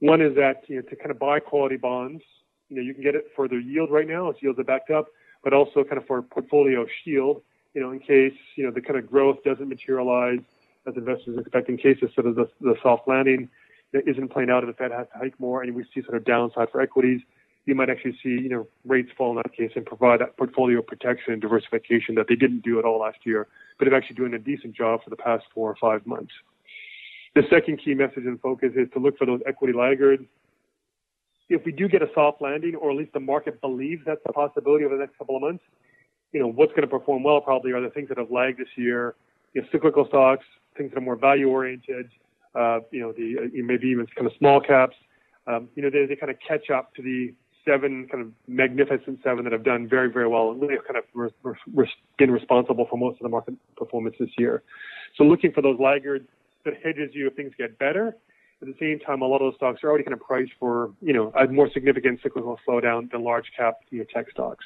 One 0.00 0.20
is 0.20 0.34
that 0.36 0.64
you 0.66 0.76
know 0.76 0.82
to 0.82 0.96
kind 0.96 1.10
of 1.10 1.18
buy 1.18 1.40
quality 1.40 1.76
bonds. 1.76 2.22
You 2.68 2.76
know, 2.76 2.82
you 2.82 2.94
can 2.94 3.02
get 3.02 3.14
it 3.14 3.26
for 3.36 3.48
their 3.48 3.60
yield 3.60 3.90
right 3.90 4.08
now. 4.08 4.28
Its 4.28 4.42
yields 4.42 4.58
are 4.58 4.64
backed 4.64 4.90
up 4.90 5.06
but 5.42 5.52
also 5.52 5.84
kind 5.84 5.98
of 5.98 6.06
for 6.06 6.22
portfolio 6.22 6.86
shield, 7.04 7.42
you 7.74 7.80
know, 7.80 7.90
in 7.90 7.98
case, 7.98 8.34
you 8.56 8.64
know, 8.64 8.70
the 8.70 8.80
kind 8.80 8.98
of 8.98 9.10
growth 9.10 9.42
doesn't 9.44 9.68
materialize 9.68 10.40
as 10.86 10.94
investors 10.96 11.38
expect, 11.38 11.68
in 11.68 11.76
case 11.76 11.98
of 12.02 12.12
sort 12.14 12.26
of 12.26 12.34
the, 12.34 12.48
the 12.60 12.74
soft 12.82 13.06
landing 13.06 13.48
that 13.92 14.06
isn't 14.08 14.28
playing 14.28 14.50
out 14.50 14.64
and 14.64 14.72
the 14.72 14.76
Fed 14.76 14.90
has 14.90 15.06
to 15.12 15.18
hike 15.18 15.38
more 15.38 15.62
and 15.62 15.74
we 15.74 15.84
see 15.94 16.02
sort 16.02 16.16
of 16.16 16.24
downside 16.24 16.68
for 16.70 16.80
equities, 16.80 17.20
you 17.66 17.74
might 17.74 17.88
actually 17.88 18.18
see, 18.22 18.30
you 18.30 18.48
know, 18.48 18.66
rates 18.84 19.10
fall 19.16 19.30
in 19.30 19.36
that 19.36 19.54
case 19.54 19.70
and 19.76 19.86
provide 19.86 20.20
that 20.20 20.36
portfolio 20.36 20.82
protection 20.82 21.32
and 21.32 21.40
diversification 21.40 22.14
that 22.16 22.26
they 22.28 22.34
didn't 22.34 22.62
do 22.64 22.78
at 22.78 22.84
all 22.84 23.00
last 23.00 23.18
year, 23.24 23.46
but 23.78 23.86
have 23.86 23.94
actually 23.94 24.16
doing 24.16 24.34
a 24.34 24.38
decent 24.38 24.74
job 24.74 25.02
for 25.04 25.10
the 25.10 25.16
past 25.16 25.44
four 25.54 25.70
or 25.70 25.76
five 25.80 26.04
months. 26.06 26.32
The 27.34 27.42
second 27.48 27.80
key 27.82 27.94
message 27.94 28.24
and 28.24 28.40
focus 28.40 28.72
is 28.74 28.88
to 28.94 28.98
look 28.98 29.16
for 29.16 29.26
those 29.26 29.40
equity 29.46 29.72
laggards 29.72 30.24
if 31.52 31.64
we 31.64 31.72
do 31.72 31.88
get 31.88 32.02
a 32.02 32.08
soft 32.14 32.40
landing, 32.40 32.74
or 32.74 32.90
at 32.90 32.96
least 32.96 33.12
the 33.12 33.20
market 33.20 33.60
believes 33.60 34.02
that's 34.06 34.20
a 34.26 34.32
possibility 34.32 34.84
over 34.84 34.96
the 34.96 35.00
next 35.00 35.18
couple 35.18 35.36
of 35.36 35.42
months, 35.42 35.62
you 36.32 36.40
know, 36.40 36.48
what's 36.48 36.70
going 36.70 36.82
to 36.82 36.88
perform 36.88 37.22
well 37.22 37.40
probably 37.40 37.72
are 37.72 37.80
the 37.80 37.90
things 37.90 38.08
that 38.08 38.18
have 38.18 38.30
lagged 38.30 38.58
this 38.58 38.68
year, 38.76 39.14
you 39.52 39.60
know, 39.60 39.68
cyclical 39.70 40.06
stocks, 40.08 40.44
things 40.76 40.90
that 40.90 40.98
are 40.98 41.02
more 41.02 41.16
value 41.16 41.48
oriented, 41.48 42.08
uh, 42.54 42.80
you 42.90 43.00
know, 43.00 43.12
the 43.12 43.36
uh, 43.38 43.48
maybe 43.52 43.88
even 43.88 44.06
kind 44.16 44.26
of 44.26 44.32
small 44.38 44.60
caps. 44.60 44.96
Um, 45.46 45.68
you 45.74 45.82
know, 45.82 45.90
they, 45.90 46.06
they 46.06 46.16
kind 46.16 46.30
of 46.30 46.38
catch 46.46 46.70
up 46.70 46.94
to 46.94 47.02
the 47.02 47.34
seven 47.64 48.08
kind 48.10 48.24
of 48.24 48.32
magnificent 48.48 49.20
seven 49.22 49.44
that 49.44 49.52
have 49.52 49.64
done 49.64 49.88
very, 49.88 50.10
very 50.10 50.26
well 50.26 50.50
and 50.50 50.60
really 50.60 50.74
have 50.74 50.84
kind 50.84 50.96
of 50.96 51.04
re- 51.14 51.54
re- 51.72 51.92
been 52.18 52.30
responsible 52.30 52.86
for 52.88 52.96
most 52.96 53.14
of 53.20 53.22
the 53.22 53.28
market 53.28 53.54
performance 53.76 54.16
this 54.18 54.30
year. 54.38 54.62
So 55.16 55.24
looking 55.24 55.52
for 55.52 55.62
those 55.62 55.78
laggards 55.78 56.26
that 56.64 56.74
hedges 56.82 57.10
you 57.12 57.26
if 57.26 57.34
things 57.34 57.52
get 57.58 57.78
better 57.78 58.16
at 58.62 58.68
the 58.68 58.74
same 58.80 58.98
time, 59.00 59.22
a 59.22 59.26
lot 59.26 59.42
of 59.42 59.52
those 59.52 59.56
stocks 59.56 59.82
are 59.82 59.88
already 59.88 60.04
kind 60.04 60.14
of 60.14 60.20
priced 60.20 60.52
for, 60.58 60.92
you 61.00 61.12
know, 61.12 61.32
a 61.38 61.46
more 61.48 61.68
significant 61.72 62.20
cyclical 62.22 62.58
slowdown 62.66 63.10
than 63.10 63.24
large 63.24 63.50
cap, 63.56 63.78
you 63.90 63.98
know, 63.98 64.04
tech 64.12 64.30
stocks. 64.30 64.64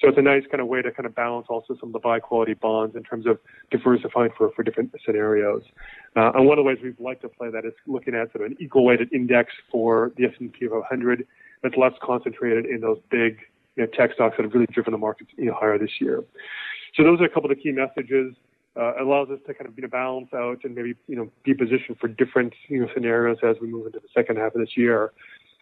So 0.00 0.08
it's 0.08 0.18
a 0.18 0.22
nice 0.22 0.42
kind 0.50 0.60
of 0.60 0.66
way 0.66 0.82
to 0.82 0.90
kind 0.90 1.06
of 1.06 1.14
balance 1.14 1.46
also 1.48 1.76
some 1.78 1.90
of 1.90 1.92
the 1.92 2.00
buy 2.00 2.18
quality 2.18 2.54
bonds 2.54 2.96
in 2.96 3.04
terms 3.04 3.24
of 3.26 3.38
diversifying 3.70 4.30
for, 4.36 4.50
for 4.56 4.64
different 4.64 4.92
scenarios. 5.06 5.62
Uh, 6.16 6.32
and 6.34 6.46
one 6.46 6.58
of 6.58 6.64
the 6.64 6.66
ways 6.66 6.78
we've 6.82 6.98
liked 6.98 7.22
to 7.22 7.28
play 7.28 7.50
that 7.50 7.64
is 7.64 7.72
looking 7.86 8.14
at 8.14 8.32
sort 8.32 8.44
of 8.44 8.50
an 8.50 8.56
equal 8.60 8.84
weighted 8.84 9.12
index 9.12 9.52
for 9.70 10.10
the 10.16 10.24
S&P 10.24 10.66
500 10.66 11.24
that's 11.62 11.76
less 11.76 11.92
concentrated 12.02 12.66
in 12.66 12.80
those 12.80 12.98
big 13.10 13.38
you 13.76 13.84
know, 13.84 13.86
tech 13.96 14.12
stocks 14.12 14.34
that 14.36 14.42
have 14.42 14.52
really 14.52 14.66
driven 14.72 14.90
the 14.90 14.98
markets 14.98 15.30
you 15.36 15.44
know, 15.44 15.54
higher 15.54 15.78
this 15.78 16.00
year. 16.00 16.24
So 16.96 17.04
those 17.04 17.20
are 17.20 17.24
a 17.24 17.28
couple 17.28 17.48
of 17.50 17.56
the 17.56 17.62
key 17.62 17.70
messages 17.70 18.34
uh, 18.76 18.94
allows 19.00 19.28
us 19.30 19.38
to 19.46 19.54
kind 19.54 19.68
of 19.68 19.76
you 19.76 19.82
know, 19.82 19.88
balance 19.88 20.28
out 20.34 20.60
and 20.64 20.74
maybe 20.74 20.94
you 21.06 21.16
know 21.16 21.30
be 21.44 21.54
positioned 21.54 21.98
for 22.00 22.08
different 22.08 22.54
you 22.68 22.80
know 22.80 22.88
scenarios 22.94 23.38
as 23.42 23.56
we 23.60 23.68
move 23.68 23.86
into 23.86 24.00
the 24.00 24.08
second 24.14 24.36
half 24.36 24.54
of 24.54 24.60
this 24.60 24.76
year. 24.76 25.12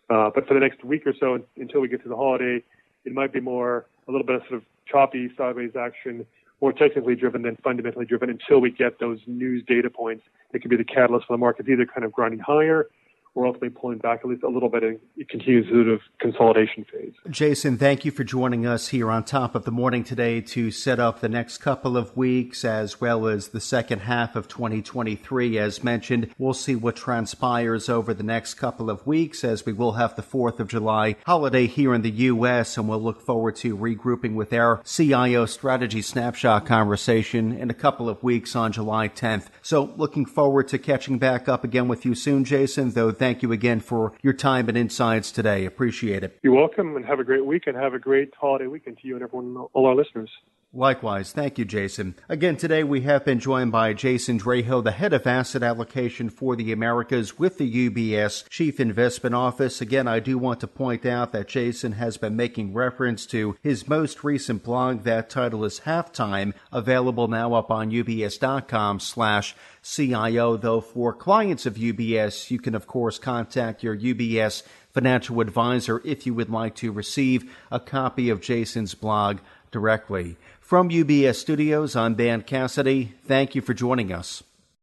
Uh, 0.09 0.31
but 0.35 0.47
for 0.47 0.55
the 0.55 0.61
next 0.61 0.83
week 0.85 1.07
or 1.07 1.15
so 1.19 1.39
until 1.57 1.81
we 1.81 1.89
get 1.89 2.03
to 2.03 2.09
the 2.09 2.17
holiday, 2.17 2.63
it 3.05 3.13
might 3.13 3.33
be 3.33 3.41
more 3.41 3.87
a 4.09 4.13
little 4.13 4.27
bit 4.27 4.37
of 4.37 4.43
sort 4.43 4.55
of 4.55 4.63
choppy 4.87 5.31
sideways 5.37 5.73
action, 5.79 6.27
more 6.61 6.73
technically 6.73 7.15
driven 7.15 7.43
than 7.43 7.57
fundamentally 7.63 8.05
driven 8.05 8.29
until 8.29 8.61
we 8.61 8.71
get 8.71 8.99
those 8.99 9.19
news 9.27 9.63
data 9.67 9.89
points 9.89 10.25
that 10.53 10.61
could 10.61 10.71
be 10.71 10.77
the 10.77 10.85
catalyst 10.85 11.27
for 11.27 11.35
the 11.35 11.39
markets 11.39 11.69
either 11.69 11.87
kind 11.87 12.05
of 12.05 12.13
grinding 12.13 12.41
higher 12.41 12.89
we're 13.35 13.47
ultimately 13.47 13.71
pulling 13.71 13.99
back 13.99 14.21
at 14.25 14.29
least 14.29 14.43
a 14.43 14.49
little 14.49 14.69
bit 14.69 14.83
and 14.83 14.99
it 15.17 15.29
continues 15.29 15.69
sort 15.69 15.89
of 15.89 16.01
consolidation 16.21 16.85
phase. 16.93 17.13
Jason, 17.31 17.79
thank 17.79 18.05
you 18.05 18.11
for 18.11 18.25
joining 18.25 18.67
us 18.67 18.89
here 18.89 19.11
on 19.11 19.25
top 19.25 19.55
of 19.55 19.65
the 19.65 19.71
morning 19.71 20.03
today 20.03 20.41
to 20.41 20.71
set 20.71 20.99
up 20.99 21.21
the 21.21 21.29
next 21.29 21.59
couple 21.59 21.97
of 21.97 22.17
weeks 22.17 22.65
as 22.65 23.01
well 23.01 23.27
as 23.29 23.49
the 23.49 23.61
second 23.61 24.01
half 24.01 24.35
of 24.35 24.49
2023. 24.49 25.59
As 25.59 25.85
mentioned, 25.85 26.35
we'll 26.39 26.55
see 26.55 26.75
what 26.75 26.97
transpires 26.97 27.89
over 27.89 28.13
the 28.13 28.23
next 28.23 28.55
couple 28.55 28.91
of 28.91 29.07
weeks 29.07 29.45
as 29.45 29.65
we 29.65 29.73
will 29.73 29.93
have 29.93 30.17
the 30.17 30.23
4th 30.23 30.59
of 30.59 30.69
July 30.69 31.17
holiday 31.25 31.67
here 31.67 31.95
in 31.95 32.03
the 32.03 32.11
U.S. 32.11 32.77
and 32.77 32.89
we'll 32.89 33.03
look 33.03 33.21
forward 33.21 33.57
to 33.57 33.77
regrouping 33.77 34.35
with 34.35 34.53
our 34.53 34.83
CIO 34.85 35.47
strategy 35.47 36.03
snapshot 36.03 36.67
conversation 36.67 37.53
in 37.53 37.71
a 37.71 37.75
couple 37.75 38.09
of 38.09 38.23
weeks 38.23 38.57
on 38.57 38.73
July 38.73 39.09
10th. 39.09 39.47
So 39.63 39.93
looking 39.97 40.27
forward 40.27 40.69
to 40.69 40.79
catching 40.79 41.19
back 41.19 41.49
up 41.49 41.63
again 41.63 41.87
with 41.87 42.05
you 42.05 42.15
soon, 42.15 42.45
Jason, 42.45 42.91
though 42.91 43.13
thank 43.21 43.43
you 43.43 43.53
again 43.53 43.79
for 43.81 44.15
your 44.23 44.33
time 44.33 44.69
and 44.69 44.77
insights 44.77 45.31
today. 45.31 45.67
Appreciate 45.67 46.25
it. 46.25 46.39
You're 46.43 46.55
welcome, 46.55 46.97
and 46.97 47.05
have 47.05 47.21
a 47.21 47.25
great 47.25 47.45
week, 47.45 47.67
and 47.67 47.77
have 47.77 47.95
a 47.95 47.99
great 47.99 48.33
holiday 48.35 48.67
weekend 48.67 48.99
to 48.99 49.07
you 49.07 49.15
and 49.15 49.23
everyone, 49.23 49.57
all 49.75 49.87
our 49.87 49.95
listeners. 49.95 50.31
Likewise. 50.73 51.33
Thank 51.33 51.59
you, 51.59 51.65
Jason. 51.65 52.15
Again, 52.29 52.57
today 52.57 52.85
we 52.85 53.01
have 53.01 53.25
been 53.25 53.41
joined 53.41 53.73
by 53.73 53.93
Jason 53.93 54.39
Draho, 54.39 54.85
the 54.85 54.93
head 54.93 55.13
of 55.13 55.27
asset 55.27 55.65
allocation 55.65 56.31
for 56.31 56.55
the 56.55 56.71
Americas 56.71 57.41
with 57.41 57.59
the 57.59 57.91
UBS 57.91 58.49
Chief 58.49 58.79
Investment 58.79 59.35
Office. 59.35 59.81
Again, 59.81 60.07
I 60.07 60.21
do 60.21 60.39
want 60.39 60.61
to 60.61 60.69
point 60.69 61.05
out 61.05 61.33
that 61.33 61.49
Jason 61.49 61.93
has 61.93 62.19
been 62.19 62.37
making 62.37 62.73
reference 62.73 63.27
to 63.27 63.57
his 63.61 63.89
most 63.89 64.23
recent 64.23 64.63
blog. 64.63 65.03
That 65.03 65.29
title 65.29 65.65
is 65.65 65.81
Halftime, 65.81 66.55
available 66.71 67.27
now 67.27 67.55
up 67.55 67.73
on 67.73 67.91
ubs.com 67.91 69.01
slash 69.01 69.57
CIO. 69.83 70.57
Though 70.57 70.81
for 70.81 71.13
clients 71.13 71.67
of 71.67 71.75
UBS, 71.75 72.49
you 72.49 72.61
can 72.61 72.77
of 72.77 72.87
course 72.87 73.19
contact 73.19 73.83
your 73.83 73.97
UBS 73.97 74.63
financial 74.93 75.41
advisor 75.41 76.01
if 76.05 76.27
you 76.27 76.35
would 76.35 76.51
like 76.51 76.77
to 76.77 76.93
receive 76.93 77.53
a 77.73 77.81
copy 77.81 78.31
of 78.31 78.41
Jason's 78.41 78.95
blog 78.95 79.39
directly. 79.73 80.37
From 80.71 80.89
UBS 80.89 81.35
Studios, 81.35 81.97
I'm 81.97 82.15
Dan 82.15 82.43
Cassidy. 82.43 83.11
Thank 83.27 83.57
you 83.57 83.61
for 83.61 83.75
joining 83.75 84.13
us. 84.13 84.45